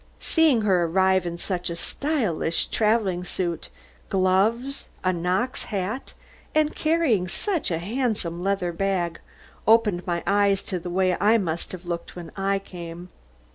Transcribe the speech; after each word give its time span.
Seeing 0.19 0.63
her 0.63 0.85
arrive 0.85 1.27
in 1.27 1.37
such 1.37 1.69
a 1.69 1.75
stylish 1.75 2.65
travelling 2.65 3.23
suit, 3.23 3.69
gloves, 4.09 4.87
and 5.03 5.21
Knox 5.21 5.65
hat, 5.65 6.15
and 6.55 6.75
carrying 6.75 7.27
such 7.27 7.69
a 7.69 7.77
handsome 7.77 8.41
leather 8.43 8.71
bag, 8.71 9.19
opened 9.67 10.07
my 10.07 10.23
eyes 10.25 10.63
to 10.63 10.79
the 10.79 10.89
way 10.89 11.15
I 11.19 11.37
must 11.37 11.71
have 11.71 11.85
looked 11.85 12.15
when 12.15 12.31
I 12.35 12.57
came. 12.57 13.09